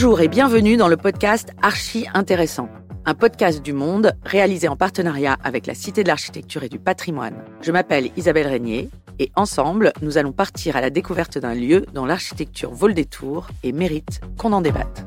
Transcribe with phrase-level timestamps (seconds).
[0.00, 2.68] Bonjour et bienvenue dans le podcast Archi Intéressant,
[3.04, 7.44] un podcast du Monde réalisé en partenariat avec la Cité de l'Architecture et du Patrimoine.
[7.62, 12.06] Je m'appelle Isabelle Régnier et ensemble, nous allons partir à la découverte d'un lieu dont
[12.06, 15.04] l'architecture vole des tours et mérite qu'on en débatte.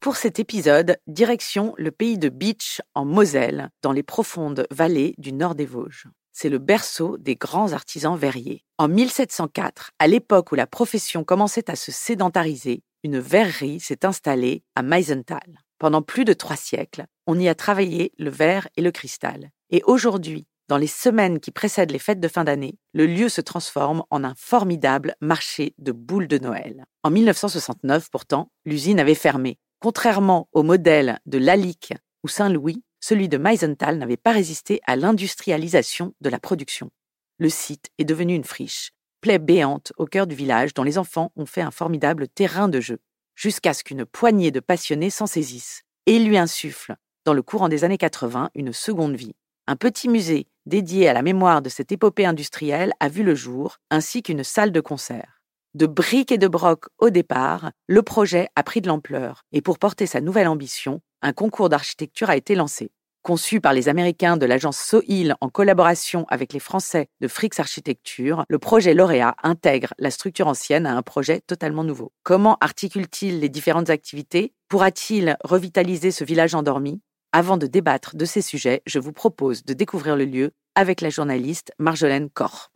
[0.00, 5.32] Pour cet épisode, direction le pays de Beach en Moselle, dans les profondes vallées du
[5.32, 8.62] nord des Vosges c'est le berceau des grands artisans verriers.
[8.76, 14.62] En 1704, à l'époque où la profession commençait à se sédentariser, une verrerie s'est installée
[14.74, 15.64] à Meisenthal.
[15.78, 19.50] Pendant plus de trois siècles, on y a travaillé le verre et le cristal.
[19.70, 23.40] Et aujourd'hui, dans les semaines qui précèdent les fêtes de fin d'année, le lieu se
[23.40, 26.84] transforme en un formidable marché de boules de Noël.
[27.02, 29.58] En 1969, pourtant, l'usine avait fermé.
[29.80, 36.14] Contrairement au modèle de Lalique ou Saint-Louis, celui de Meisenthal n'avait pas résisté à l'industrialisation
[36.20, 36.90] de la production.
[37.38, 41.32] Le site est devenu une friche, plaie béante au cœur du village dont les enfants
[41.36, 42.98] ont fait un formidable terrain de jeu,
[43.34, 47.84] jusqu'à ce qu'une poignée de passionnés s'en saisissent et lui insufflent, dans le courant des
[47.84, 49.34] années 80, une seconde vie.
[49.66, 53.78] Un petit musée dédié à la mémoire de cette épopée industrielle a vu le jour,
[53.90, 55.42] ainsi qu'une salle de concert.
[55.74, 59.78] De briques et de broc au départ, le projet a pris de l'ampleur, et pour
[59.78, 62.90] porter sa nouvelle ambition, un concours d'architecture a été lancé.
[63.22, 68.44] Conçu par les Américains de l'agence Soil en collaboration avec les Français de Frix Architecture,
[68.48, 72.12] le projet lauréat intègre la structure ancienne à un projet totalement nouveau.
[72.22, 74.52] Comment articule-t-il les différentes activités?
[74.68, 77.00] Pourra-t-il revitaliser ce village endormi?
[77.32, 81.10] Avant de débattre de ces sujets, je vous propose de découvrir le lieu avec la
[81.10, 82.70] journaliste Marjolaine Corr.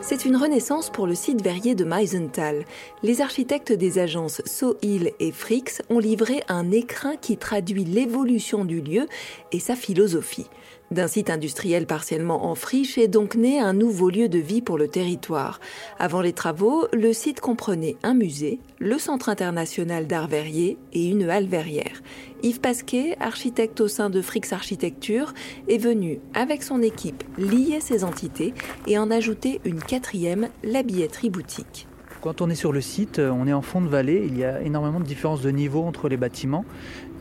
[0.00, 2.64] C'est une renaissance pour le site verrier de Meisenthal.
[3.02, 8.80] Les architectes des agences Soil et Frix ont livré un écrin qui traduit l'évolution du
[8.80, 9.06] lieu
[9.50, 10.46] et sa philosophie.
[10.90, 14.78] D'un site industriel partiellement en friche est donc né un nouveau lieu de vie pour
[14.78, 15.60] le territoire.
[15.98, 21.28] Avant les travaux, le site comprenait un musée, le Centre international d'art verrier et une
[21.28, 22.02] halle verrière.
[22.42, 25.34] Yves Pasquet, architecte au sein de Frix Architecture,
[25.68, 28.54] est venu avec son équipe lier ces entités
[28.86, 31.86] et en ajouter une quatrième, la billetterie boutique.
[32.20, 34.60] Quand on est sur le site, on est en fond de vallée, il y a
[34.62, 36.64] énormément de différences de niveau entre les bâtiments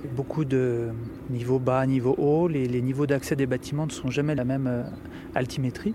[0.05, 0.89] beaucoup de
[1.29, 2.47] niveaux bas, niveaux hauts.
[2.47, 4.83] Les, niveaux d'accès des bâtiments ne sont jamais la même euh,
[5.35, 5.93] altimétrie.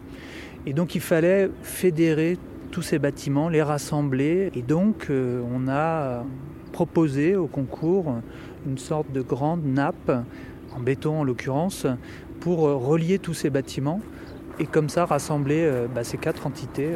[0.67, 2.39] Et donc il fallait fédérer
[2.71, 4.51] tous ces bâtiments, les rassembler.
[4.55, 6.25] Et donc euh, on a
[6.73, 8.15] proposé au concours
[8.67, 10.11] une sorte de grande nappe,
[10.75, 11.87] en béton en l'occurrence,
[12.41, 14.01] pour euh, relier tous ces bâtiments
[14.59, 16.91] et comme ça rassembler bah, ces quatre entités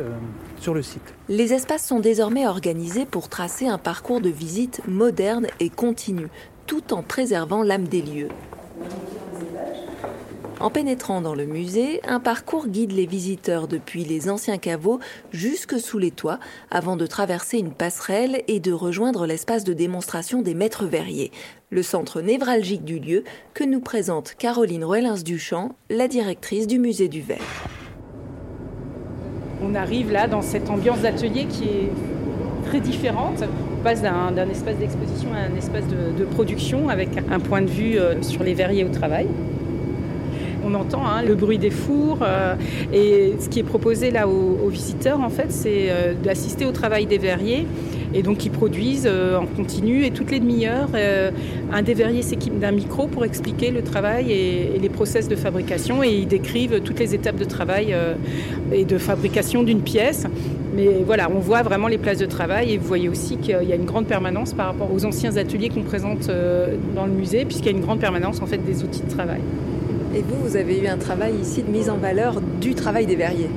[0.61, 1.15] sur le site.
[1.31, 6.29] Les espaces sont désormais organisés pour tracer un parcours de visite moderne et continu,
[6.67, 8.29] tout en préservant l'âme des lieux.
[10.59, 15.01] En pénétrant dans le musée, un parcours guide les visiteurs depuis les anciens caveaux
[15.31, 16.39] jusque sous les toits
[16.71, 21.31] avant de traverser une passerelle et de rejoindre l'espace de démonstration des maîtres verriers,
[21.69, 23.23] le centre névralgique du lieu
[23.53, 27.39] que nous présente Caroline Roellins-Duchamp, la directrice du musée du verre.
[29.63, 31.91] On arrive là dans cette ambiance d'atelier qui est
[32.67, 33.45] très différente
[33.95, 38.43] d'un espace d'exposition à un espace de, production avec un point de vue euh, sur
[38.43, 39.29] les verriers au travail.
[40.65, 42.57] On entend hein, le bruit des fours euh,
[42.93, 47.07] et ce qui est proposé là aux, visiteurs en fait c'est euh, d'assister au travail
[47.07, 47.65] des verriers
[48.17, 50.89] et donc ils produisent en continu et toutes les demi-heures
[51.73, 56.03] un des verriers s'équipe d'un micro pour expliquer le travail et, les process de fabrication.
[56.03, 57.95] Et ils décrivent toutes les étapes de travail
[58.73, 60.27] et de fabrication d'une pièce.
[60.77, 63.73] Mais voilà, on voit vraiment les places de travail et vous voyez aussi qu'il y
[63.73, 67.47] a une grande permanence par rapport aux anciens ateliers qu'on présente euh, dans le musée,
[67.47, 69.41] puisqu'il y a une grande permanence en fait des outils de travail.
[70.15, 73.17] Et vous, vous avez eu un travail ici de mise en valeur du travail des
[73.17, 73.49] verriers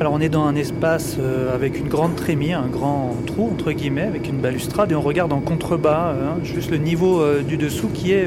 [0.00, 3.70] alors on est dans un espace euh, avec une grande trémie, un grand trou entre
[3.72, 7.58] guillemets, avec une balustrade et on regarde en contrebas hein, juste le niveau euh, du
[7.58, 8.26] dessous qui est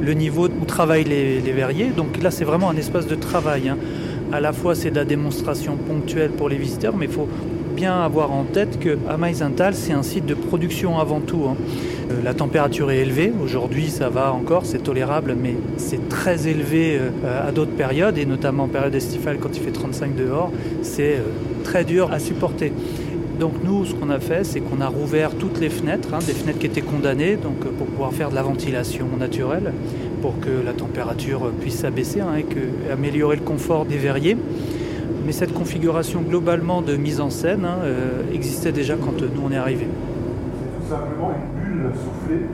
[0.00, 1.90] le niveau où travaillent les, verriers.
[1.94, 3.68] Donc là c'est vraiment un espace de travail.
[3.68, 3.76] Hein
[4.32, 7.28] à la fois c'est de la démonstration ponctuelle pour les visiteurs, mais il faut
[7.74, 11.42] bien avoir en tête que Meisenthal, c'est un site de production avant tout.
[11.48, 11.56] Hein.
[12.10, 16.98] Euh, la température est élevée, aujourd'hui ça va encore, c'est tolérable, mais c'est très élevé
[16.98, 21.14] euh, à d'autres périodes, et notamment en période estivale quand il fait 35 dehors, c'est
[21.14, 21.22] euh,
[21.64, 22.72] très dur à supporter.
[23.40, 26.32] Donc nous, ce qu'on a fait, c'est qu'on a rouvert toutes les fenêtres, hein, des
[26.32, 29.72] fenêtres qui étaient condamnées, donc pour pouvoir faire de la ventilation naturelle
[30.22, 34.36] pour que la température puisse s'abaisser hein, et, améliorer le confort des verriers.
[35.24, 39.50] Mais cette configuration globalement de mise en scène hein, euh, existait déjà quand nous on
[39.50, 39.86] est arrivé.
[40.58, 42.46] C'est tout simplement une bulle soufflée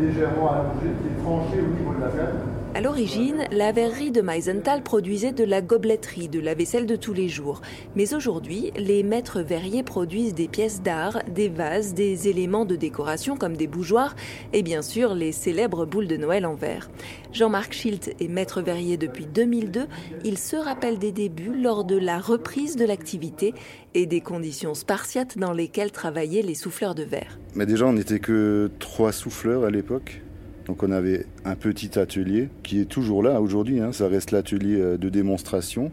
[0.00, 2.34] légèrement allongée qui est tranché au niveau de la verre.
[2.76, 7.12] À l'origine, la verrerie de Meisenthal produisait de la gobeletterie, de la vaisselle de tous
[7.12, 7.62] les jours.
[7.94, 13.36] Mais aujourd'hui, les maîtres verriers produisent des pièces d'art, des vases, des éléments de décoration
[13.36, 14.16] comme des bougeoirs
[14.52, 16.90] et bien sûr les célèbres boules de Noël en verre.
[17.32, 19.86] Jean-Marc Schilt est maître verrier depuis 2002.
[20.24, 23.54] Il se rappelle des débuts lors de la reprise de l'activité
[23.94, 27.38] et des conditions spartiates dans lesquelles travaillaient les souffleurs de verre.
[27.54, 30.23] Mais déjà, on n'était que trois souffleurs à l'époque.
[30.66, 33.92] Donc on avait un petit atelier qui est toujours là aujourd'hui, hein.
[33.92, 35.90] ça reste l'atelier euh, de démonstration.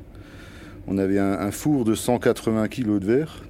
[0.87, 3.43] On avait un, four de 180 kg de verre.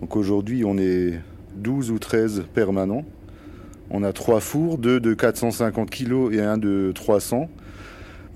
[0.00, 1.20] Donc aujourd'hui on est
[1.56, 3.04] 12 ou 13 permanents.
[3.90, 7.48] On a trois fours, deux de 450 kg et un de 300.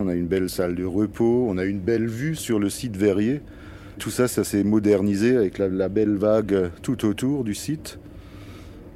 [0.01, 2.97] On a une belle salle de repos, on a une belle vue sur le site
[2.97, 3.43] verrier.
[3.99, 7.99] Tout ça, ça s'est modernisé avec la belle vague tout autour du site.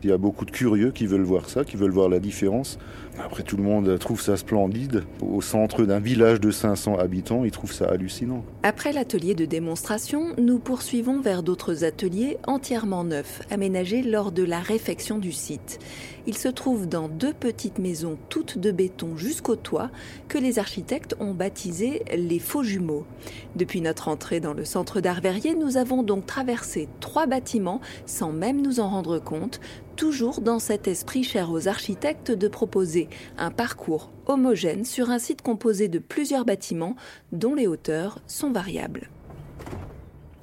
[0.02, 2.78] Il y a beaucoup de curieux qui veulent voir ça, qui veulent voir la différence.
[3.18, 5.04] Après, tout le monde trouve ça splendide.
[5.22, 8.44] Au centre d'un village de 500 habitants, ils trouvent ça hallucinant.
[8.62, 14.60] Après l'atelier de démonstration, nous poursuivons vers d'autres ateliers entièrement neufs, aménagés lors de la
[14.60, 15.78] réfection du site.
[16.26, 19.90] Ils se trouvent dans deux petites maisons toutes de béton jusqu'au toit
[20.28, 23.06] que les architectes ont baptisées les faux jumeaux.
[23.54, 28.32] Depuis notre entrée dans le centre d'art verrier, nous avons donc traversé trois bâtiments sans
[28.32, 29.60] même nous en rendre compte,
[29.96, 33.08] toujours dans cet esprit cher aux architectes de proposer
[33.38, 36.96] un parcours homogène sur un site composé de plusieurs bâtiments
[37.32, 39.08] dont les hauteurs sont variables.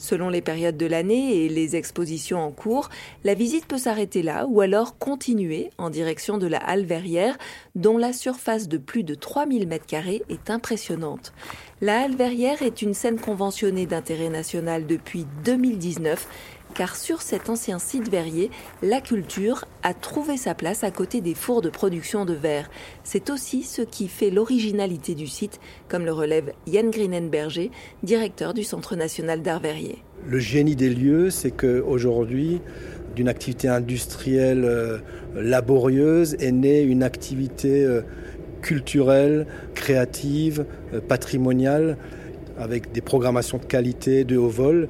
[0.04, 2.90] Selon les périodes de l'année et les expositions en cours,
[3.24, 7.38] la visite peut s'arrêter là ou alors continuer en direction de la halle verrière
[7.76, 11.32] dont la surface de plus de 3000 m2 est impressionnante.
[11.80, 16.28] La halle verrière est une scène conventionnée d'intérêt national depuis 2019
[16.74, 18.50] car sur cet ancien site verrier,
[18.82, 22.70] la culture a trouvé sa place à côté des fours de production de verre.
[23.04, 27.72] C'est aussi ce qui fait l'originalité du site, comme le relève Yann Grinenberger,
[28.02, 30.00] directeur du Centre national d'art verrier.
[30.28, 32.62] Le génie des lieux, c'est qu'aujourd'hui,
[33.16, 34.98] d'une activité industrielle euh,
[35.36, 38.02] laborieuse est née une activité euh,
[38.62, 39.46] culturelle,
[39.76, 41.98] créative, euh, patrimoniale,
[42.58, 44.88] avec des programmations de qualité, de haut vol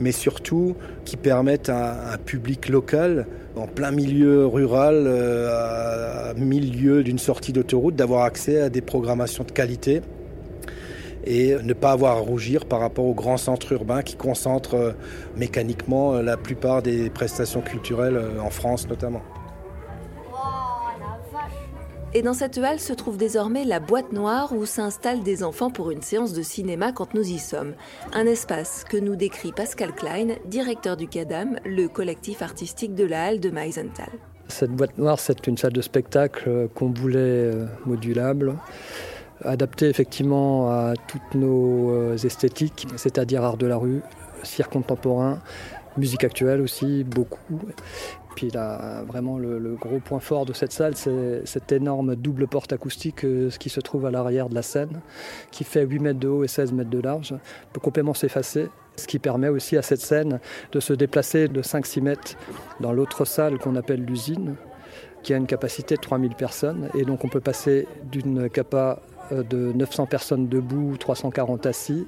[0.00, 3.26] mais surtout qui permettent à un public local,
[3.56, 9.44] en plein milieu rural, euh, à milieu d'une sortie d'autoroute, d'avoir accès à des programmations
[9.44, 10.02] de qualité
[11.24, 14.92] et ne pas avoir à rougir par rapport aux grands centres urbains qui concentrent euh,
[15.36, 19.22] mécaniquement euh, la plupart des prestations culturelles en France notamment.
[22.14, 25.90] Et dans cette halle se trouve désormais la boîte noire où s'installent des enfants pour
[25.90, 27.74] une séance de cinéma quand nous y sommes.
[28.12, 33.24] Un espace que nous décrit Pascal Klein, directeur du CADAM, le collectif artistique de la
[33.24, 34.10] halle de Meisenthal.
[34.48, 38.54] Cette boîte noire, c'est une salle de spectacle qu'on voulait euh, modulable
[39.44, 44.02] adaptée effectivement à toutes nos euh, esthétiques, c'est-à-dire art de la rue,
[44.42, 45.40] cirque contemporain,
[45.96, 47.60] musique actuelle aussi, beaucoup.
[48.36, 52.70] Puis là, vraiment, le, gros point fort de cette salle, c'est cette énorme double porte
[52.70, 55.00] acoustique euh, qui se trouve à l'arrière de la scène,
[55.50, 57.34] qui fait 8 mètres de haut et 16 mètres de large,
[57.72, 58.68] peut complètement s'effacer.
[58.96, 60.38] Ce qui permet aussi à cette scène
[60.72, 62.36] de se déplacer de 5-6 mètres
[62.80, 64.54] dans l'autre salle qu'on appelle l'usine,
[65.22, 66.90] qui a une capacité de 3000 personnes.
[66.94, 69.00] Et donc on peut passer d'une capa
[69.32, 72.06] euh, de 900 personnes debout, 340 assis,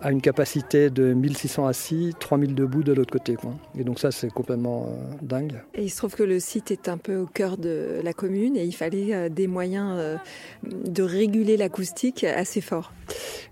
[0.00, 3.36] à une capacité de 1600 assis, 3000 debout de l'autre côté.
[3.78, 5.60] Et donc ça, c'est complètement euh, dingue.
[5.76, 8.64] Il se trouve que le site est un peu au cœur de la commune et
[8.64, 10.16] il fallait euh, des moyens euh,
[10.64, 12.92] de réguler l'acoustique assez fort.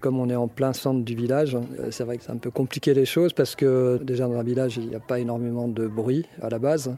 [0.01, 1.57] Comme on est en plein centre du village,
[1.91, 4.77] c'est vrai que c'est un peu compliqué les choses parce que déjà dans un village,
[4.77, 6.95] il n'y a pas énormément de bruit à la base.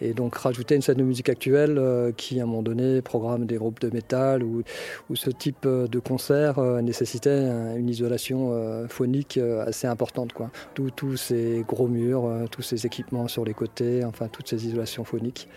[0.00, 1.80] Et donc rajouter une scène de musique actuelle
[2.16, 4.62] qui, à un moment donné, programme des groupes de métal ou,
[5.14, 8.52] ce type de concert nécessitait une isolation
[8.88, 10.32] phonique euh, assez importante.
[10.32, 10.50] Quoi.
[10.74, 15.04] Tous ces gros murs, euh, tous ces équipements sur les côtés, enfin toutes ces isolations
[15.04, 15.48] phoniques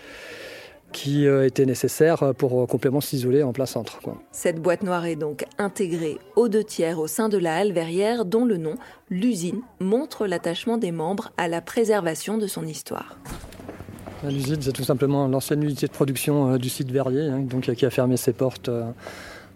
[0.91, 3.99] qui euh, étaient nécessaires pour complètement s'isoler en plein centre.
[4.31, 8.25] Cette boîte noire est donc intégrée aux deux tiers au sein de la halle verrière
[8.25, 8.75] dont le nom,
[9.09, 13.17] l'usine, montre l'attachement des membres à la préservation de son histoire.
[14.23, 17.89] L'usine, c'est tout simplement l'ancienne unité de production du site verrier, hein, donc, qui a
[17.89, 18.69] fermé ses portes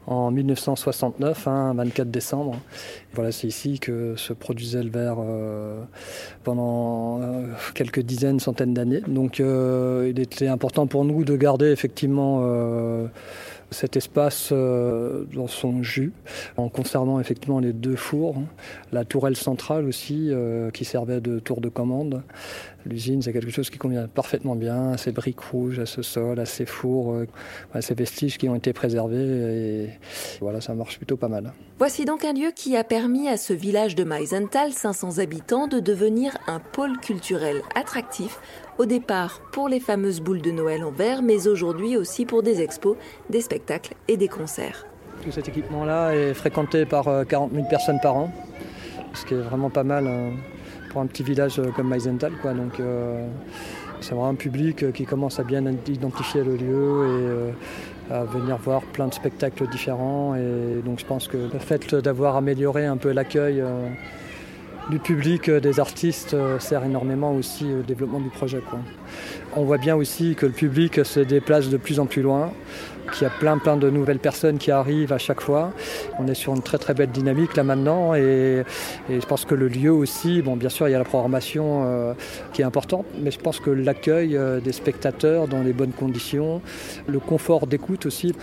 [0.07, 2.59] en 1969, hein, 24 décembre.
[3.13, 5.83] Voilà, c'est ici que se produisait le verre euh,
[6.45, 9.01] pendant euh, quelques dizaines, centaines d'années.
[9.07, 12.41] Donc euh, il était important pour nous de garder effectivement
[13.75, 16.13] cet espace euh, dans son jus,
[16.55, 18.37] en conservant effectivement les deux fours,
[18.91, 22.23] la tourelle centrale aussi, euh, qui servait de tour de commande.
[22.85, 26.39] L'usine, c'est quelque chose qui convient parfaitement bien à ces briques rouges, à ce sol,
[26.39, 27.27] à ces fours, euh,
[27.73, 29.17] à ces vestiges qui ont été préservés.
[29.17, 29.89] Et
[30.39, 31.51] voilà, ça marche plutôt pas mal.
[31.77, 35.79] Voici donc un lieu qui a permis à ce village de Meisenthal, 500 habitants, de
[35.79, 38.39] devenir un pôle culturel attractif
[38.77, 42.61] au départ pour les fameuses boules de Noël en verre, mais aujourd'hui aussi pour des
[42.61, 42.97] expos,
[43.29, 44.85] des spectacles et des concerts.
[45.23, 48.31] Tout cet équipement-là est fréquenté par 40 euh, 000 personnes par an,
[49.13, 50.31] ce qui est vraiment pas mal hein,
[50.91, 51.89] pour un petit village euh, comme.
[51.89, 53.27] Donc, euh,
[54.01, 57.53] c'est vraiment un public qui commence à bien identifier le lieu
[58.09, 60.35] et à venir voir plein de spectacles différents.
[60.35, 63.63] Et donc je pense que le fait d'avoir amélioré un peu l'accueil
[64.89, 68.61] du public, euh, des artistes, euh, sert énormément aussi au développement du projet.
[69.55, 72.51] On voit bien aussi que le public se déplace de plus en plus loin,
[73.11, 75.71] qu'il y a plein plein de nouvelles personnes qui arrivent à chaque fois.
[76.19, 78.63] On est sur une très très belle dynamique là maintenant et,
[79.09, 82.13] je pense que le lieu aussi, bien sûr il y a la programmation euh,
[82.53, 86.61] qui est importante, mais je pense que l'accueil des spectateurs dans les bonnes conditions,
[87.07, 88.33] le confort d'écoute aussi,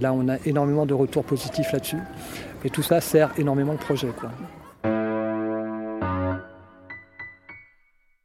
[0.00, 2.00] là on a énormément de retours positifs là-dessus.
[2.64, 4.08] Et tout ça sert énormément le projet.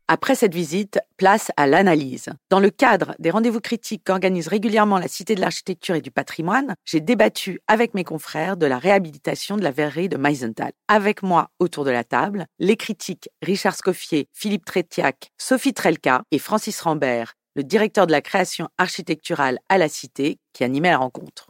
[0.09, 2.29] Après cette visite, place à l'analyse.
[2.49, 6.75] Dans le cadre des rendez-vous critiques qu'organise régulièrement la Cité de l'Architecture et du Patrimoine,
[6.85, 10.71] j'ai débattu avec mes confrères de la réhabilitation de la verrerie de Meisenthal.
[10.87, 16.39] Avec moi, autour de la table, les critiques Richard Scoffier, Philippe Trétiac, Sophie Trelka et
[16.39, 21.47] Francis Rambert, le directeur de la création architecturale à la Cité, qui animait la rencontre.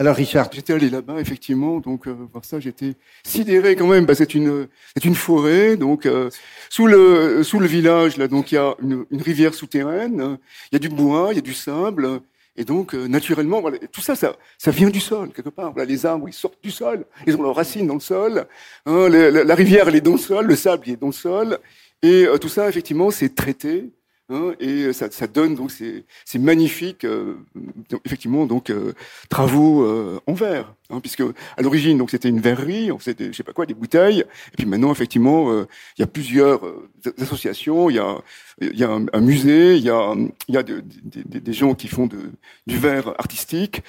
[0.00, 4.06] Alors Richard, j'étais allé là-bas effectivement, donc euh, voir ça, j'étais sidéré quand même.
[4.06, 6.30] Bah, c'est une c'est une forêt, donc euh,
[6.68, 10.38] sous le sous le village là, donc il y a une, une, rivière souterraine,
[10.72, 12.20] il y a du bois, il y a du sable,
[12.56, 15.72] et donc euh, naturellement, voilà, tout ça, ça ça vient du sol quelque part.
[15.72, 18.46] Voilà, les arbres ils sortent du sol, ils ont leurs racines dans le sol.
[18.86, 21.12] Hein, la, la, rivière elle est dans le sol, le sable il est dans le
[21.12, 21.58] sol,
[22.02, 23.92] et tout ça effectivement c'est traité.
[24.30, 27.36] Hein, et ça, ça, donne donc ces, ces magnifiques, euh,
[28.06, 28.94] effectivement, donc euh,
[29.28, 33.26] travaux euh, en verre, hein, puisque à l'origine donc c'était une verrerie, on faisait des,
[33.26, 36.62] je sais pas quoi, des bouteilles, et puis maintenant effectivement il y a plusieurs
[37.20, 38.16] associations, il y a
[38.62, 40.14] y a un, musée, il y a
[40.48, 42.30] y a de, des gens qui font de,
[42.66, 43.82] du verre artistique,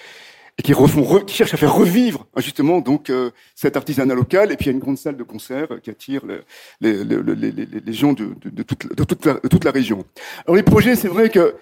[0.58, 4.52] et qui, refont, qui cherchent à faire revivre hein, justement donc euh, cet artisanat local.
[4.52, 6.22] Et puis il y a une grande salle de concert qui attire
[6.80, 10.06] les, les, les, les gens de, de, toute, la, de toute la région.
[10.46, 11.56] Alors les projets, c'est vrai que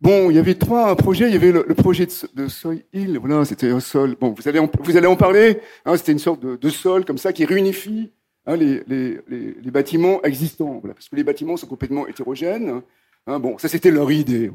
[0.00, 1.26] Bon, il y avait trois projets.
[1.26, 3.18] Il y avait le, projet de, de Soy Hill.
[3.18, 4.14] Voilà, c'était un sol.
[4.20, 5.60] Bon, vous allez en, vous allez en parler.
[5.84, 8.12] Hein, c'était une sorte de, de, sol comme ça qui réunifie
[8.46, 10.78] hein, les, les, les, les, bâtiments existants.
[10.80, 12.82] Voilà, parce que les bâtiments sont complètement hétérogènes.
[13.28, 14.50] Hein, bon, ça c'était leur idée.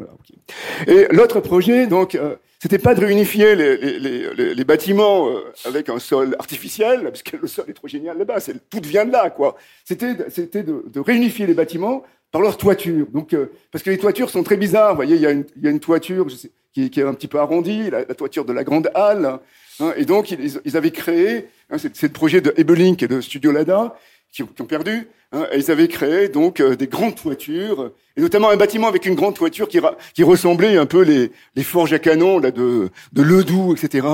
[0.88, 6.36] Et l'autre projet, donc, euh, c'était pas de réunifier les, bâtiments euh, avec un sol
[6.40, 8.38] artificiel, parce que le sol est trop génial là-bas.
[8.72, 9.58] Tout vient de là, quoi.
[9.86, 12.02] C'était, de, de, réunifier les bâtiments
[12.32, 13.06] par leur toiture.
[13.14, 14.90] Donc, euh, parce que les toitures sont très bizarres.
[14.92, 16.26] Vous voyez, il y a une, toiture
[16.74, 19.38] qui, est un petit peu arrondie, la, toiture de la grande halle.
[19.82, 23.22] Hein, et donc, ils, ils, avaient créé, hein, c'est, le projet de Ebelink et de
[23.22, 23.96] Studio Lada,
[24.34, 25.08] qui, qui ont perdu.
[25.32, 29.16] Hein, ils avaient créé donc euh, des grandes toitures, et notamment un bâtiment avec une
[29.16, 29.80] grande toiture qui,
[30.14, 34.06] qui ressemblait un peu les, les forges à canon là de, de Ledoux, etc.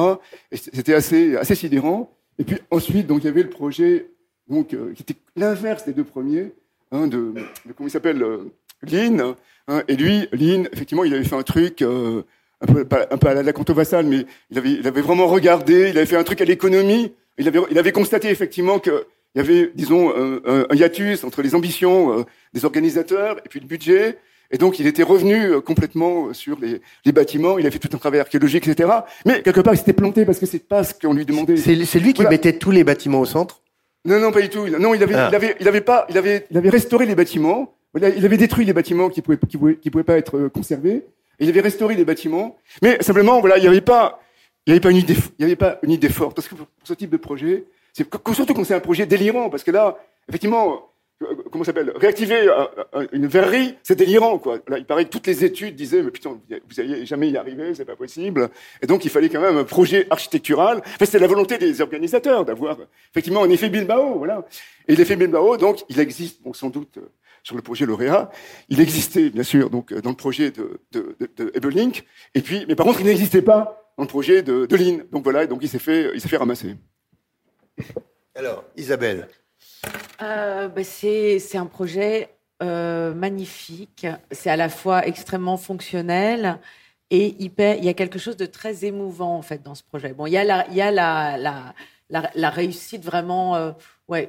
[0.52, 2.12] Et c'était assez, assez sidérant.
[2.38, 4.08] Et puis ensuite, donc il y avait le projet
[4.48, 6.52] donc euh, qui était l'inverse des deux premiers,
[6.92, 7.34] hein, de,
[7.66, 8.52] de, comment il s'appelle, euh,
[8.84, 9.36] Lynn.
[9.68, 11.82] Hein, et lui, Lynn, effectivement, il avait fait un truc.
[11.82, 12.24] Euh,
[12.62, 15.92] un peu, un peu à la Canto Vassal, mais il avait, il avait vraiment regardé,
[15.92, 19.06] il avait fait un truc à l'économie, il avait, il avait constaté effectivement que
[19.39, 23.60] il y avait, disons, un, un hiatus entre les ambitions euh, des organisateurs et puis
[23.60, 24.17] le budget.
[24.51, 27.58] Et donc, il était revenu euh, complètement sur les, les, bâtiments.
[27.60, 28.89] Il a fait tout un travail archéologique, etc.
[29.25, 31.58] Mais quelque part, il s'était planté parce que c'est pas ce qu'on lui demandait.
[31.58, 33.62] C'est lui qui mettait tous les bâtiments au centre?
[34.05, 34.67] Non, non, pas du tout.
[34.67, 35.27] Non, il avait, ah.
[35.31, 37.75] il avait, il avait pas, il avait, il avait restauré les bâtiments.
[37.96, 41.05] Il avait détruit les bâtiments qui pouvaient, qui pouvaient, qui pouvaient pas être euh, conservés.
[41.39, 42.58] Et il avait restauré les bâtiments.
[42.81, 44.22] Mais simplement, voilà, il n'y avait pas,
[44.65, 46.36] il n'y avait pas une idée, il y avait pas une idée forte.
[46.36, 47.65] Parce que pour ce type de projet,
[48.34, 50.89] surtout quand c'est un projet délirant, parce que là, effectivement,
[51.22, 52.50] euh, comment s'appelle Réactiver
[53.12, 54.60] une verrerie, c'est délirant, quoi.
[54.68, 57.74] Là, il paraît que toutes les études disaient, mais putain, vous n'allez jamais y arriver,
[57.74, 58.50] c'est pas possible.
[58.82, 60.82] Et donc, il fallait quand même un projet architectural.
[60.86, 62.77] Enfin, c'était la volonté des organisateurs d'avoir
[63.12, 64.46] effectivement un effet Bilbao, voilà.
[64.88, 67.10] Et l'effet Bilbao, donc, il existe, sans doute, euh,
[67.44, 68.29] sur le projet lauréat.
[68.70, 72.06] Il existait, bien sûr, donc, euh, dans le projet de, de, Ebelink.
[72.34, 75.03] Et puis, mais par contre, il n'existait pas dans le projet de, de Lynn.
[75.12, 76.75] Donc voilà, donc il s'est fait, il s'est fait ramasser.
[78.36, 79.27] Alors, Isabelle.
[80.21, 82.29] Euh, bah c'est un projet
[82.62, 84.07] euh, magnifique.
[84.31, 86.59] C'est à la fois extrêmement fonctionnel
[87.09, 87.51] et il
[87.83, 90.13] y a quelque chose de très émouvant en fait dans ce projet.
[90.13, 93.71] Bon, il y a la, il y a la, réussite vraiment euh,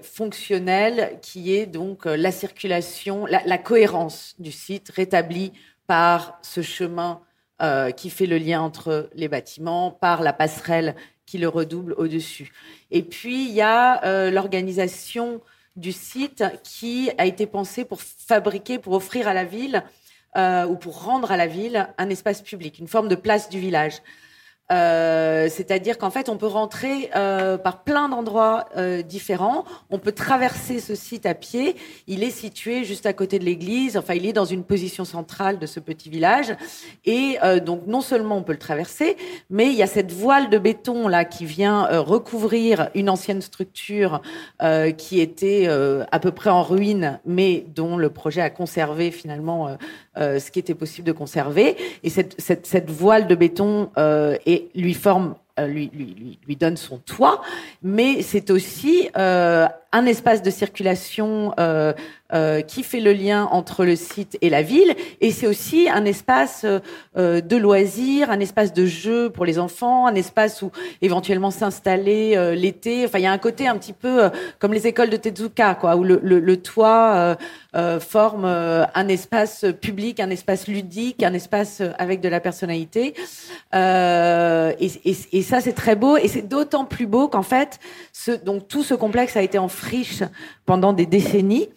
[0.03, 5.53] fonctionnelle qui est donc la circulation, la, cohérence du site rétablie
[5.87, 7.21] par ce chemin
[7.97, 10.95] qui fait le lien entre les bâtiments, par la passerelle
[11.31, 12.53] qui le redouble au-dessus.
[12.91, 15.41] Et puis il y a euh, l'organisation
[15.77, 19.85] du site qui a été pensée pour fabriquer, pour offrir à la ville
[20.37, 23.61] euh, ou pour rendre à la ville un espace public, une forme de place du
[23.61, 24.03] village.
[24.71, 29.65] Euh, c'est-à-dire qu'en fait, on peut rentrer euh, par plein d'endroits euh, différents.
[29.91, 31.77] On peut traverser ce site à pied.
[32.07, 33.97] Il est situé juste à côté de l'église.
[33.97, 36.55] Enfin, il est dans une position centrale de ce petit village.
[37.05, 39.17] Et donc, non seulement on peut le traverser,
[39.49, 44.21] mais il y a cette voile de béton là qui vient recouvrir une ancienne structure
[44.97, 49.77] qui était à peu près en ruine, mais dont le projet a conservé finalement
[50.17, 51.77] ce qui était possible de conserver.
[52.03, 57.43] Et cette, voile de béton est lui forme, euh, lui, lui, lui, donne son toit,
[57.83, 61.93] mais c'est aussi euh, un espace de circulation euh,
[62.33, 66.05] euh, qui fait le lien entre le site et la ville, et c'est aussi un
[66.05, 66.65] espace
[67.17, 70.71] euh, de loisirs, un espace de jeu pour les enfants, un espace où
[71.03, 73.05] éventuellement s'installer euh, l'été.
[73.05, 75.75] Enfin, il y a un côté un petit peu euh, comme les écoles de Tezuka,
[75.75, 77.37] quoi, où le, le, le toit
[78.01, 83.15] forme un espace public, un espace ludique, un espace avec de la personnalité.
[83.75, 87.79] Et, et, et, ça, c'est très beau, et c'est d'autant plus beau qu'en fait,
[88.13, 90.23] ce, donc tout ce complexe a été en friche
[90.67, 91.69] pendant des décennies.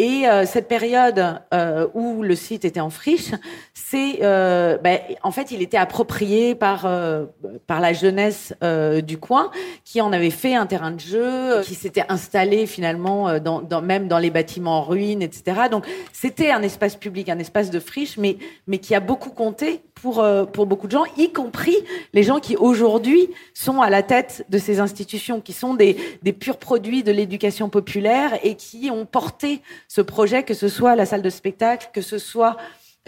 [0.00, 3.32] Et euh, cette période euh, où le site était en friche,
[3.74, 7.26] c'est euh, ben, en fait il était approprié par euh,
[7.66, 9.50] par la jeunesse euh, du coin
[9.84, 14.08] qui en avait fait un terrain de jeu, qui s'était installé finalement dans, dans, même
[14.08, 15.68] dans les bâtiments en ruine, etc.
[15.70, 19.82] Donc c'était un espace public, un espace de friche, mais mais qui a beaucoup compté
[19.92, 21.76] pour pour beaucoup de gens, y compris
[22.14, 26.32] les gens qui aujourd'hui sont à la tête de ces institutions, qui sont des des
[26.32, 31.04] purs produits de l'éducation populaire et qui ont porté ce projet, que ce soit la
[31.04, 32.56] salle de spectacle, que ce soit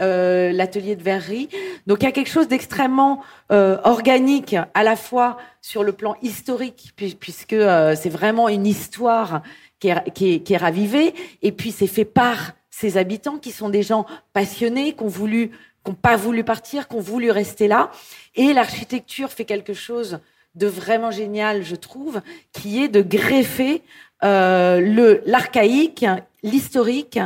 [0.01, 1.49] euh, l'atelier de verrerie.
[1.87, 3.23] Donc il y a quelque chose d'extrêmement
[3.53, 9.43] euh, organique, à la fois sur le plan historique, puisque euh, c'est vraiment une histoire
[9.79, 13.53] qui est, qui, est, qui est ravivée, et puis c'est fait par ces habitants qui
[13.53, 15.51] sont des gens passionnés, qui ont voulu,
[15.85, 17.93] qui n'ont pas voulu partir, qui ont voulu rester là.
[18.35, 20.19] Et l'architecture fait quelque chose
[20.57, 23.83] de vraiment génial, je trouve, qui est de greffer
[24.25, 26.05] euh, l'archaïque,
[26.43, 27.19] l'historique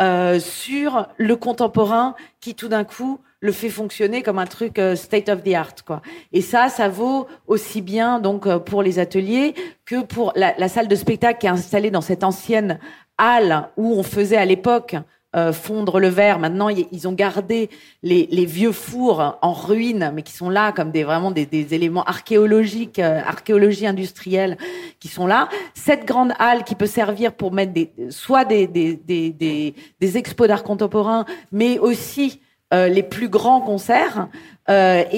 [0.00, 4.96] euh, sur le contemporain qui tout d'un coup le fait fonctionner comme un truc euh,
[4.96, 6.00] state of the art quoi.
[6.32, 9.54] Et ça, ça vaut aussi bien donc euh, pour les ateliers
[9.84, 12.78] que pour la, la salle de spectacle qui est installée dans cette ancienne
[13.18, 14.96] halle où on faisait à l'époque
[15.34, 16.38] euh, fondre le verre.
[16.38, 17.70] Maintenant, ils ont gardé
[18.02, 22.98] les, vieux fours en ruine, mais qui sont là comme des vraiment des, éléments archéologiques,
[22.98, 24.58] euh, archéologie industrielle,
[25.00, 25.48] qui sont là.
[25.72, 27.72] Cette grande halle qui peut servir pour mettre
[28.10, 32.42] soit des, des, des, des expos d'art contemporain, mais aussi
[32.74, 34.28] euh, les plus grands concerts.
[34.68, 34.72] Et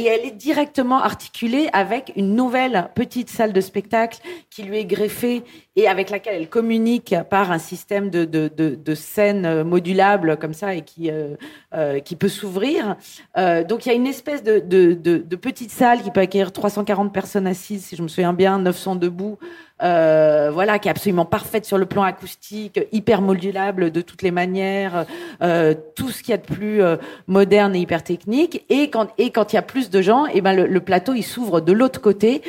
[0.04, 5.44] elle est directement articulée avec une nouvelle petite salle de spectacle qui lui est greffée
[5.76, 10.54] et avec laquelle elle communique par un système de, de, de, de scènes modulables comme
[10.54, 11.34] ça et qui, euh,
[11.74, 12.96] euh, qui peut s'ouvrir.
[13.36, 16.52] Euh, donc il y a une espèce de, de, de, petite salle qui peut accueillir
[16.52, 19.38] 340 personnes assises, si je me souviens bien, 900 debout,
[19.82, 24.30] euh, voilà, qui est absolument parfaite sur le plan acoustique, hyper modulable de toutes les
[24.30, 25.04] manières,
[25.42, 28.64] euh, tout ce qu'il y a de plus euh, moderne et hyper technique.
[28.68, 30.80] Et quand et quand il y a plus de gens, et eh ben le, le
[30.80, 32.42] plateau il s'ouvre de l'autre côté.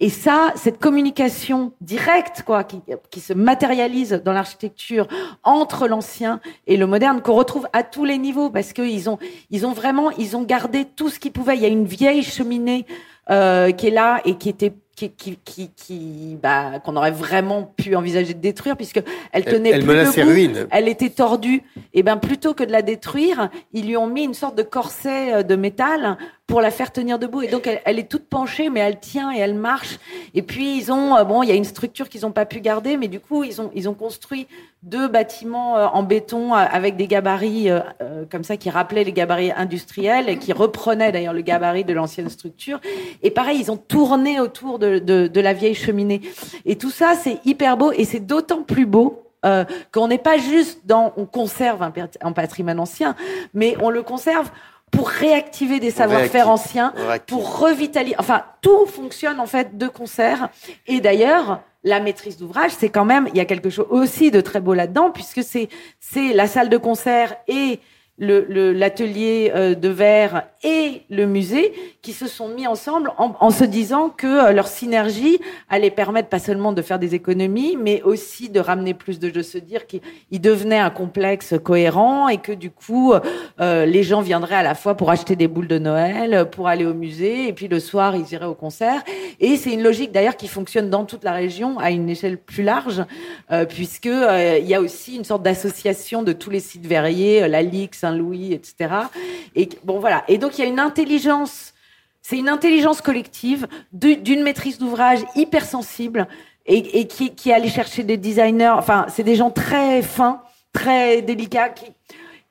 [0.00, 2.80] Et ça, cette communication directe, quoi, qui,
[3.10, 5.08] qui se matérialise dans l'architecture
[5.42, 9.18] entre l'ancien et le moderne, qu'on retrouve à tous les niveaux, parce qu'ils ont
[9.50, 11.56] ils ont vraiment ils ont gardé tout ce qu'ils pouvaient.
[11.56, 12.86] Il y a une vieille cheminée
[13.30, 17.62] euh, qui est là et qui était qui, qui, qui, qui bah, qu'on aurait vraiment
[17.62, 19.02] pu envisager de détruire puisque
[19.32, 20.66] elle tenait elle, elle plus ruines.
[20.70, 21.62] Elle était tordue.
[21.94, 25.34] Et ben plutôt que de la détruire, ils lui ont mis une sorte de corset
[25.34, 26.18] euh, de métal
[26.50, 27.42] pour la faire tenir debout.
[27.42, 29.98] Et donc elle, est toute penchée, mais elle tient et elle marche.
[30.34, 32.60] Et puis ils ont euh, bon, il y a une structure qu'ils n'ont pas pu
[32.60, 34.46] garder, mais du coup ils ont ils ont construit
[34.82, 37.68] deux bâtiments euh, en béton avec des gabarits
[38.30, 42.28] comme ça qui rappelaient les gabarits industriels et qui reprenaient d'ailleurs le gabarit de l'ancienne
[42.28, 42.80] structure.
[43.22, 46.20] Et pareil, ils ont tourné autour de la vieille cheminée.
[46.66, 50.36] Et tout ça, c'est hyper beau et c'est d'autant plus beau euh, qu'on n'est pas
[50.36, 53.16] juste dans on conserve un, patrimoine ancien,
[53.54, 54.50] mais on le conserve
[54.90, 56.92] pour réactiver des savoir-faire anciens,
[57.26, 58.16] pour revitaliser.
[58.18, 60.48] Enfin, tout fonctionne en fait de concert.
[60.86, 64.40] Et d'ailleurs, la maîtrise d'ouvrage, c'est quand même, il y a quelque chose aussi de
[64.40, 67.80] très beau là-dedans, puisque c'est c'est la salle de concert et
[68.20, 74.10] l'atelier euh, de verre et le musée qui se sont mis ensemble en, se disant
[74.10, 78.60] que euh, leur synergie allait permettre pas seulement de faire des économies, mais aussi de
[78.60, 80.00] ramener plus de, de se dire qu'il
[80.40, 83.14] devenait un complexe cohérent et que du coup
[83.60, 86.84] euh, les gens viendraient à la fois pour acheter des boules de Noël, pour aller
[86.84, 89.02] au musée et puis le soir ils iraient au concert.
[89.40, 92.62] Et c'est une logique d'ailleurs qui fonctionne dans toute la région à une échelle plus
[92.62, 93.02] large,
[93.68, 97.94] puisque il y a aussi une sorte d'association de tous les sites verriers, la Ligue,
[98.10, 98.94] Saint-Louis, etc.
[99.54, 100.24] Et bon voilà.
[100.28, 101.72] Et donc il y a une intelligence,
[102.22, 106.26] c'est une intelligence collective d'une maîtrise d'ouvrage hypersensible
[106.66, 108.74] et, qui, qui allait chercher des designers.
[108.76, 110.42] Enfin, c'est des gens très fins,
[110.72, 111.86] très délicats qui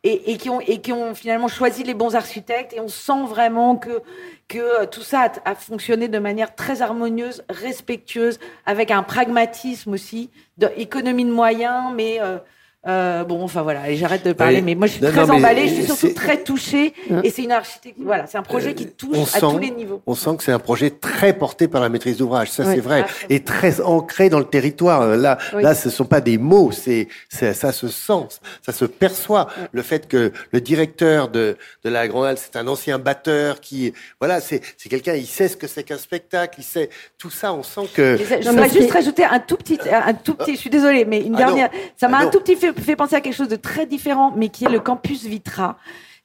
[0.03, 3.75] et, qui ont et qui ont finalement choisi les bons architectes et on sent vraiment
[3.75, 4.01] que
[4.47, 11.23] que tout ça a, fonctionné de manière très harmonieuse, respectueuse, avec un pragmatisme aussi, d'économie
[11.23, 12.39] de, de moyens, mais euh,
[12.87, 15.73] euh, bon, enfin voilà, et j'arrête de parler, mais moi je suis très emballée, je
[15.73, 19.39] suis surtout très touchée, et c'est une architecture, voilà, c'est un projet qui touche à
[19.41, 20.01] tous les niveaux.
[20.07, 23.05] On sent que c'est un projet très porté par la maîtrise d'ouvrage, ça c'est vrai,
[23.29, 25.05] et très ancré dans le territoire.
[25.17, 29.47] Là, là, ce sont pas des mots, c'est, ça se sent, ça se perçoit.
[29.73, 33.93] Le fait que le directeur de de la Grand Halle, c'est un ancien batteur qui,
[34.21, 37.53] voilà, c'est c'est quelqu'un, il sait ce que c'est qu'un spectacle, il sait tout ça.
[37.53, 38.17] On sent que.
[38.17, 40.55] Je voudrais juste rajouter un tout petit, un tout petit.
[40.55, 41.69] Je suis désolée, mais une ah dernière.
[41.97, 44.33] Ça m'a ah un tout petit fait fait penser à quelque chose de très différent,
[44.35, 45.77] mais qui est le campus Vitra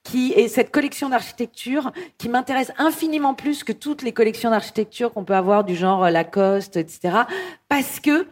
[0.04, 5.24] qui est cette collection d'architecture qui m'intéresse infiniment plus que toutes les collections d'architecture qu'on
[5.24, 7.20] peut avoir du genre Lacoste, etc.
[7.68, 8.26] Parce que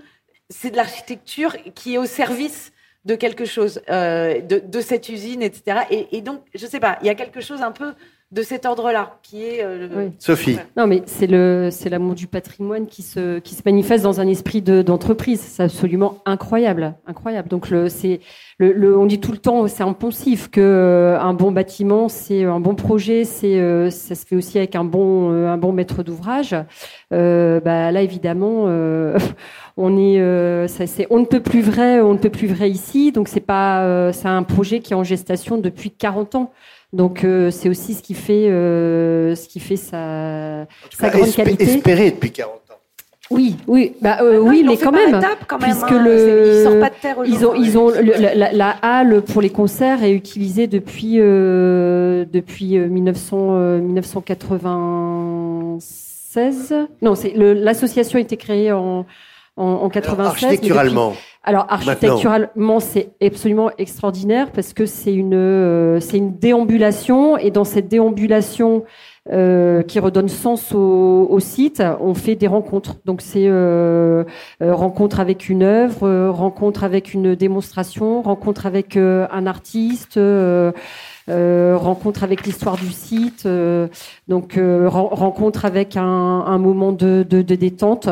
[0.50, 2.72] c'est de l'architecture qui est au service
[3.04, 5.80] de quelque chose, euh, de, cette usine, etc.
[5.90, 7.94] Et, et, donc, je sais pas, il y a quelque chose un peu
[8.32, 10.56] de cet ordre-là, qui est euh, Sophie.
[10.78, 14.26] Non, mais c'est le c'est l'amour du patrimoine qui se qui se manifeste dans un
[14.26, 15.40] esprit de d'entreprise.
[15.40, 17.48] C'est absolument incroyable, incroyable.
[17.48, 18.20] Donc le c'est
[18.56, 22.44] le, le, on dit tout le temps, c'est impensif que euh, un bon bâtiment, c'est
[22.44, 26.02] un bon projet, c'est euh, ça se fait aussi avec un bon un bon maître
[26.02, 26.56] d'ouvrage.
[27.10, 28.64] bah là évidemment.
[29.78, 33.12] on est, ça, c'est, on ne peut plus vrai, on ne peut plus vrai ici.
[33.12, 36.52] Donc c'est pas, c'est un projet qui est en gestation depuis 40 ans.
[36.92, 41.64] Donc euh, c'est aussi ce qui fait, euh, ce qui fait sa, sa grande qualité.
[41.64, 42.58] Espéré depuis 40 ans.
[43.30, 46.04] Oui, oui, bah, euh, ah oui, mais quand même, quand même, puisque hein.
[46.04, 49.48] le, ils pas de terre ils ont, ils ont le, la, la, halle pour les
[49.48, 56.74] concerts est utilisée depuis euh, depuis 1900, 1996.
[57.00, 59.06] Non, c'est l'association a été créée en
[59.56, 60.26] en, en 96.
[60.26, 61.14] architecturalement.
[61.44, 67.64] Alors architecturalement, c'est absolument extraordinaire parce que c'est une euh, c'est une déambulation et dans
[67.64, 68.84] cette déambulation
[69.30, 72.96] euh, qui redonne sens au, au, site, on fait des rencontres.
[73.04, 74.24] Donc c'est euh,
[74.62, 80.18] euh rencontre avec une œuvre, rencontre avec une démonstration, rencontre avec un artiste.
[81.28, 83.86] Euh, rencontre avec l'histoire du site, euh,
[84.26, 88.08] donc euh, rencontre avec un, un moment de, de, de détente.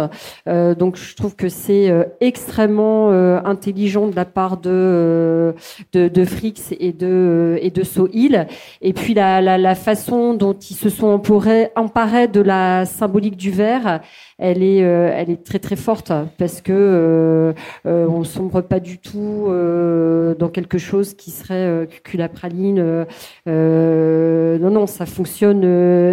[0.46, 3.10] donc je trouve que c'est extrêmement
[3.44, 5.54] intelligent de la part de,
[5.92, 8.46] de, de Frix et de, et de Soil.
[8.80, 13.36] Et puis la, la, la façon dont ils se sont emparés, emparés de la symbolique
[13.36, 14.00] du verre
[14.40, 17.52] elle est, euh, elle est très très forte parce que euh,
[17.86, 23.06] euh, on sombre pas du tout dans quelque chose qui serait cuculapraline.
[23.46, 25.64] non non, ça fonctionne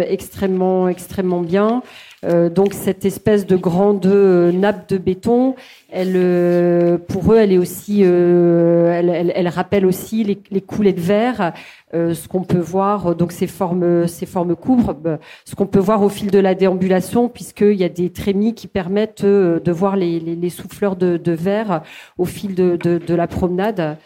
[0.06, 1.82] extrêmement extrêmement bien.
[2.22, 5.54] Donc cette espèce de grande nappe de béton,
[5.90, 11.52] elle, pour eux, elle est aussi, elle, elle, elle, rappelle aussi les, coulées de verre.
[11.94, 16.02] Euh, ce qu'on peut voir, donc ces formes, ces formes courbes, ce qu'on peut voir
[16.02, 19.96] au fil de la déambulation, puisqu'il y a des trémies qui permettent euh, de voir
[19.96, 21.82] les, les, les souffleurs de, de, verre
[22.18, 23.96] au fil de, de, de la promenade.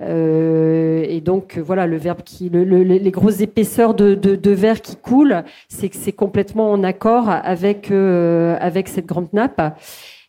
[0.00, 4.96] Euh, et donc voilà, le verbe qui, le, les grosses épaisseurs de, de, verre qui
[4.96, 7.57] coulent, c'est que c'est complètement en accord avec
[7.90, 9.60] euh, avec cette grande nappe.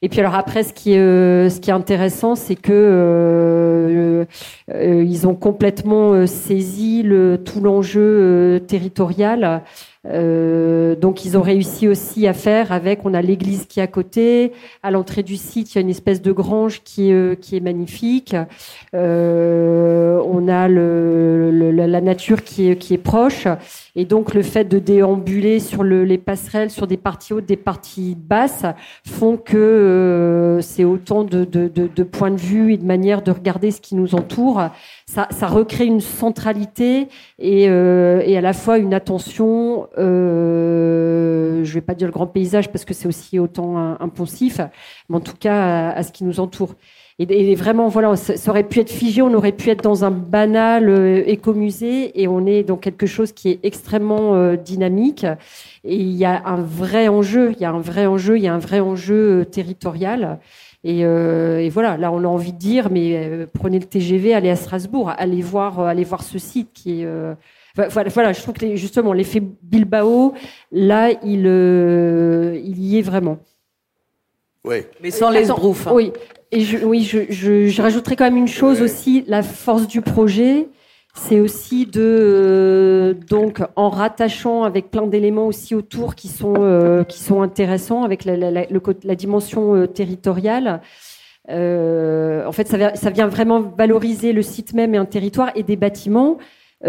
[0.01, 4.25] Et puis alors après, ce qui est, euh, ce qui est intéressant, c'est que euh,
[4.73, 9.63] euh, ils ont complètement saisi le, tout l'enjeu territorial
[10.07, 13.88] euh, donc ils ont réussi aussi à faire avec, on a l'église qui est à
[13.88, 17.35] côté, à l'entrée du site il y a une espèce de grange qui est, euh,
[17.35, 18.33] qui est magnifique,
[18.95, 23.47] euh, on a le, la nature qui est, qui est proche,
[23.95, 27.57] et donc le fait de déambuler sur le, les passerelles, sur des parties hautes, des
[27.57, 28.65] parties basses,
[29.05, 33.21] font que euh, c'est autant de, de, de, de points de vue et de manière
[33.21, 34.69] de regarder ce qui nous entoure
[35.09, 37.07] ça, ça recrée une centralité
[37.39, 39.87] et, euh, et à la fois une attention.
[39.97, 44.61] Euh, je vais pas dire le grand paysage parce que c'est aussi autant un, poncif,
[45.09, 46.75] mais en tout cas à, ce qui nous entoure.
[47.21, 50.87] Et, vraiment, voilà, ça, aurait pu être figé, on aurait pu être dans un banal
[50.87, 55.25] euh, écomusée, et on est dans quelque chose qui est extrêmement euh, dynamique.
[55.83, 58.47] Et il y a un vrai enjeu, il y a un vrai enjeu, il y
[58.47, 60.39] a un vrai enjeu euh, territorial.
[60.83, 64.33] Et, euh, et, voilà, là, on a envie de dire, mais euh, prenez le TGV,
[64.33, 67.05] allez à Strasbourg, allez voir, euh, allez voir ce site qui est.
[67.05, 67.35] Euh,
[67.75, 70.33] voilà, voilà, je trouve que justement l'effet Bilbao,
[70.71, 71.45] là, il,
[72.65, 73.39] il y est vraiment.
[74.65, 74.77] Oui.
[75.01, 75.87] Mais sans les broufs.
[75.87, 75.91] Hein.
[75.93, 76.11] Oui.
[76.51, 80.01] Et je, oui, je, je, je, rajouterais quand même une chose aussi, la force du
[80.01, 80.67] projet
[81.19, 87.03] c'est aussi de euh, donc en rattachant avec plein d'éléments aussi autour qui sont euh,
[87.03, 90.82] qui sont intéressants avec la, la, la dimension euh, territoriale.
[91.49, 96.38] en fait, ça, vient vraiment valoriser le site même et un territoire et des bâtiments.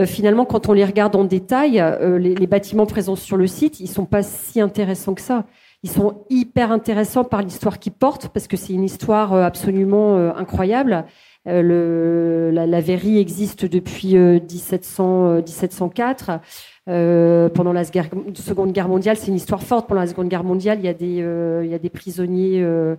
[0.04, 3.88] finalement, quand on les regarde en détail, les, les, bâtiments présents sur le site, ils
[3.88, 5.44] sont pas si intéressants que ça.
[5.82, 11.06] Ils sont hyper intéressants par l'histoire qu'ils portent parce que c'est une histoire absolument incroyable.
[11.48, 16.40] Euh, le, la, la, verrie existe depuis 1700, euh, 1704.
[16.88, 19.86] Euh, pendant la Seconde Guerre mondiale, c'est une histoire forte.
[19.86, 22.62] Pendant la Seconde Guerre mondiale, il y a des, euh, il y a des prisonniers,
[22.62, 22.96] euh,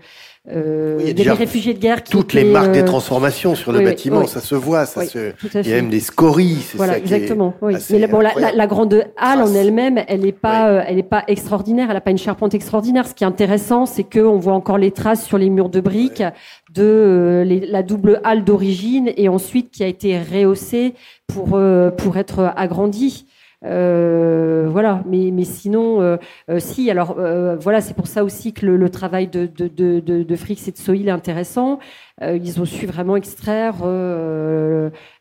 [0.47, 2.03] il y a, des réfugiés de guerre.
[2.03, 4.85] Qui toutes les marques des transformations sur le bâtiment, ça se voit.
[4.85, 5.33] Ça se...
[5.55, 6.63] Il y a même des scories.
[6.75, 7.55] Voilà, exactement.
[7.61, 7.73] Oui.
[7.89, 11.87] Mais bon, la, la, grande halle en elle-même, elle n'est pas, elle est pas extraordinaire.
[11.89, 13.07] Elle n'a pas une charpente extraordinaire.
[13.07, 16.23] Ce qui est intéressant, c'est qu'on voit encore les traces sur les murs de briques
[16.71, 20.93] de la double halle d'origine et ensuite qui a été rehaussée
[21.27, 21.59] pour
[21.97, 23.25] pour être agrandie.
[23.63, 26.17] Euh, voilà, mais, mais sinon, euh,
[26.49, 26.89] euh, si.
[26.89, 27.15] Alors
[27.59, 31.07] voilà, c'est pour ça aussi que le, travail de, de, de, de, et de Soil
[31.07, 31.79] est intéressant.
[32.21, 33.75] ils ont su vraiment extraire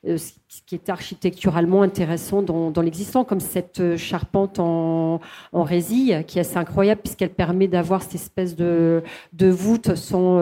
[0.02, 5.20] ce qui est architecturalement intéressant dans, dans l'existant, comme cette charpente en,
[5.52, 10.38] en résille, qui est assez incroyable puisqu'elle permet d'avoir cette espèce de, de voûte sans,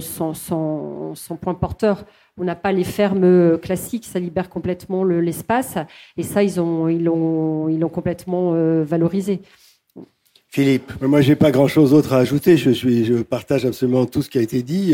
[0.00, 2.04] sans, sans, sans point porteur.
[2.42, 5.76] On n'a pas les fermes classiques, ça libère complètement l'espace.
[6.16, 9.42] et ça, ils ont, ils l'ont, ils l'ont complètement euh, valorisé.
[10.48, 10.92] Philippe.
[11.00, 12.56] Moi, j'ai pas grand-chose d'autre à ajouter.
[12.56, 14.92] Je, suis, je partage absolument tout ce qui a été dit.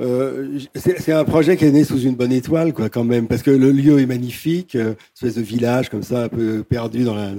[0.00, 3.26] Euh, euh, c'est un projet qui est né sous une bonne étoile, quoi, quand même,
[3.26, 7.04] parce que le lieu est magnifique, euh, espèce de village comme ça, un peu perdu
[7.04, 7.30] dans la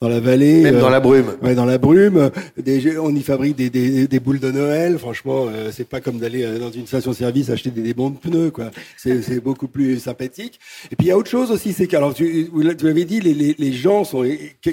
[0.00, 1.34] dans la vallée, même dans la brume.
[1.42, 2.30] Ouais, dans la brume.
[2.56, 4.96] Des, on y fabrique des, des, des boules de Noël.
[4.96, 8.70] Franchement, euh, c'est pas comme d'aller dans une station-service acheter des, bons de pneus, quoi.
[8.96, 10.60] C'est beaucoup plus sympathique.
[10.92, 13.34] Et puis il y a autre chose aussi, c'est qu'alors tu, tu l'avais dit, les,
[13.34, 14.24] les, les gens sont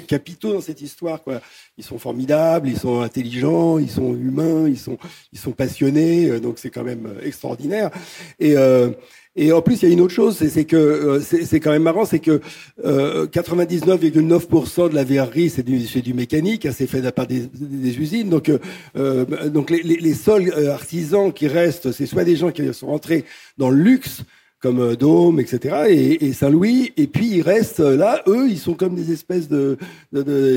[0.06, 1.40] capitaux dans cette histoire, quoi.
[1.78, 4.96] Ils sont formidables, ils sont intelligents, ils sont humains, ils sont
[5.32, 6.40] ils sont passionnés.
[6.40, 7.90] Donc c'est quand même extraordinaire.
[8.38, 8.90] Et euh,
[9.36, 11.82] et en plus, il y a une autre chose, c'est que euh, c'est quand même
[11.82, 12.40] marrant, c'est que
[12.84, 17.46] euh, 99,9% de la verrerie, c'est du, du mécanique, hein, c'est fait à part des,
[17.52, 18.30] des, usines.
[18.30, 18.58] Donc, euh,
[18.96, 22.72] euh donc les, les, les, seuls euh, artisans qui restent, c'est soit des gens qui
[22.72, 23.26] sont rentrés
[23.58, 24.22] dans le luxe,
[24.58, 25.84] comme Dôme, etc.
[25.90, 26.94] Et, Saint-Louis.
[26.96, 29.76] Et puis ils restent là, eux, ils sont comme des espèces de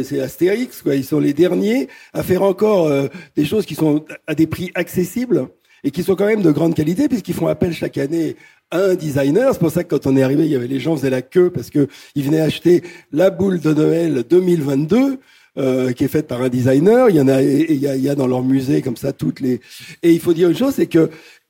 [0.04, 0.96] c'est Astérix, quoi.
[0.96, 2.90] Ils sont les derniers à faire encore
[3.36, 5.50] des choses qui sont à des prix accessibles
[5.84, 8.36] et qui sont quand même de grande qualité puisqu'ils font appel chaque année
[8.72, 9.54] à un designer.
[9.54, 11.22] C'est pour ça que quand on est arrivé, il y avait les gens faisaient la
[11.22, 15.20] queue parce que ils venaient acheter la boule de Noël 2022.
[15.58, 17.10] Euh, qui est faite par un designer.
[17.10, 19.12] Il y en a, il y a, il y a dans leur musée comme ça
[19.12, 19.60] toutes les.
[20.04, 21.10] Et il faut dire une chose, c'est que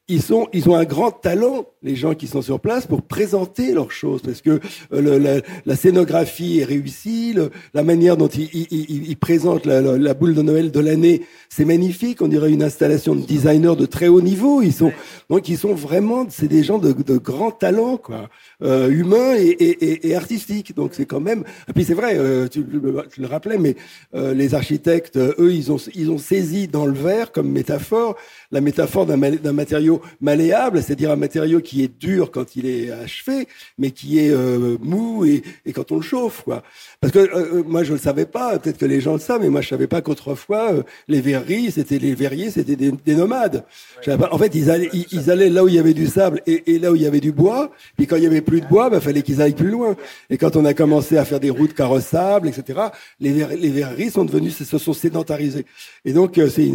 [0.10, 3.74] ils sont, ils ont un grand talent, les gens qui sont sur place, pour présenter
[3.74, 4.60] leurs choses, parce que
[4.92, 9.82] euh, la, la, scénographie est réussie, le, la manière dont ils, ils, ils présentent la,
[9.82, 12.22] la, boule de Noël de l'année, c'est magnifique.
[12.24, 14.64] On dirait une installation de designers de très haut niveau.
[14.64, 14.92] Ils sont
[15.30, 18.30] donc ils sont vraiment, c'est des gens de, de grand talent, quoi,
[18.64, 20.76] euh, humains et, et, et, artistiques.
[20.76, 21.44] Donc c'est quand même.
[21.68, 23.76] Et puis c'est vrai, euh, tu, tu, le rappelais, mais
[24.16, 28.16] euh, les architectes, eux, ils ont ils ont saisi dans le verre comme métaphore
[28.52, 33.48] la métaphore d'un matériau malléable, c'est-à-dire un matériau qui est dur quand il est achevé,
[33.78, 36.64] mais qui est euh, mou et, et, quand on le chauffe, quoi.
[37.02, 39.42] Parce que euh, euh, moi je le savais pas, peut-être que les gens le savent,
[39.42, 40.72] mais moi je savais pas qu'autrefois
[41.08, 43.64] les verreries, c'était les verriers, c'était des, des, nomades.
[44.06, 46.78] Pas, en fait, ils allaient, ils, allaient là où il y avait du sable et,
[46.78, 47.72] là où il y avait du bois.
[47.96, 49.96] Puis quand il y avait plus de bois, bah fallait qu'ils aillent plus loin.
[50.30, 52.80] Et quand on a commencé à faire des routes carrossables, etc.,
[53.22, 55.66] les, les verreries sont devenues, se sont sédentarisées.
[56.04, 56.70] Et donc c'est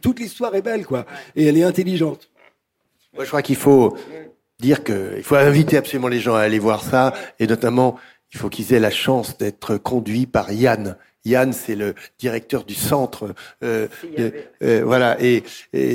[0.00, 2.30] toute l'histoire est belle, quoi et elle est intelligente.
[3.14, 3.96] Moi, je crois qu'il faut
[4.58, 7.98] dire qu'il faut inviter absolument les gens à aller voir ça, et notamment,
[8.36, 10.96] il faut qu'ils aient la chance d'être conduits par Yann.
[11.24, 13.34] Yann, c'est le directeur du centre.
[13.64, 13.88] Euh,
[14.62, 15.16] euh, voilà.
[15.20, 15.42] Et,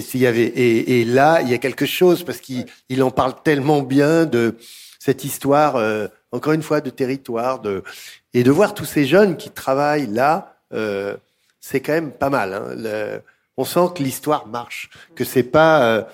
[0.01, 3.11] s'il y avait, et, et, là, il y a quelque chose parce qu'il il en
[3.11, 4.55] parle tellement bien de
[4.97, 7.83] cette histoire, euh, encore une fois, de territoire, de
[8.33, 10.57] et de voir tous ces jeunes qui travaillent là,
[11.59, 12.53] c'est quand même pas mal.
[12.53, 12.73] Hein.
[12.75, 13.21] Le,
[13.55, 16.07] on sent que l'histoire marche, que c'est pas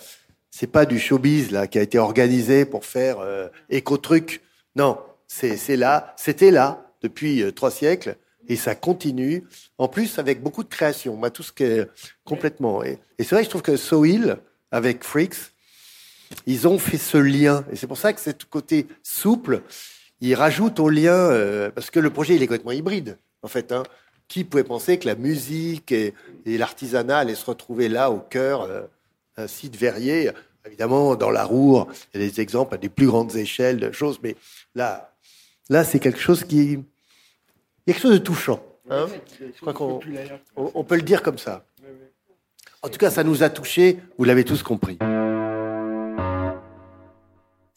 [0.60, 4.42] c'est pas du showbiz là qui a été organisé pour faire euh, éco-truc.
[4.76, 9.44] Non, c'est là, c'était là depuis euh, trois siècles et ça continue.
[9.78, 11.20] En plus, avec beaucoup de création.
[11.30, 11.90] Tout ce qui est
[12.24, 12.84] complètement.
[12.84, 14.38] Et, c'est vrai, je trouve que Soil
[14.72, 15.54] avec Freaks,
[16.46, 17.66] ils ont fait ce lien.
[17.72, 19.62] Et c'est pour ça que c'est côté souple,
[20.22, 23.72] ils rajoutent au lien, euh, parce que le projet, il est complètement hybride, en fait.
[23.72, 23.84] Hein.
[24.28, 26.14] Qui pouvait penser que la musique et,
[26.46, 28.82] l'artisanat allaient se retrouver là, au cœur, euh,
[29.38, 30.32] un site verrier?
[30.66, 33.92] Évidemment, dans la Roure, il y a des exemples à des plus grandes échelles de
[33.94, 34.36] choses, mais
[34.76, 35.14] là,
[35.70, 36.78] là, c'est quelque chose qui, il
[37.88, 38.62] y a quelque chose de touchant.
[38.90, 39.08] Hein.
[39.40, 40.00] Je crois qu'on
[40.56, 41.66] on, peut le dire comme ça.
[42.82, 44.00] En tout cas, ça nous a touchés.
[44.18, 44.98] Vous l'avez tous compris.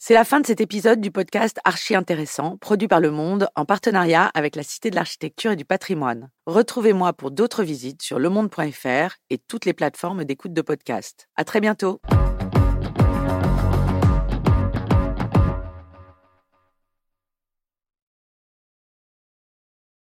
[0.03, 3.65] C'est la fin de cet épisode du podcast Archi Intéressant, produit par Le Monde en
[3.65, 6.31] partenariat avec la Cité de l'Architecture et du Patrimoine.
[6.47, 11.27] Retrouvez-moi pour d'autres visites sur lemonde.fr et toutes les plateformes d'écoute de podcast.
[11.35, 12.01] À très bientôt.